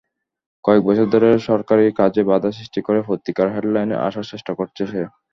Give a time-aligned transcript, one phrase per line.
[0.65, 5.01] কয়েক বছর ধরে সরকারী কাজে বাধা সৃষ্টি করে পত্রিকার হেডলাইনে আসার চেষ্টা করছে সে।